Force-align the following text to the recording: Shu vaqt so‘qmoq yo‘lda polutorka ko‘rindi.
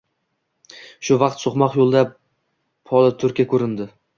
Shu 1.09 1.17
vaqt 1.25 1.45
so‘qmoq 1.45 1.77
yo‘lda 1.81 2.03
polutorka 2.93 3.51
ko‘rindi. 3.53 3.93